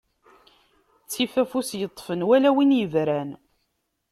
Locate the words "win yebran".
2.55-3.29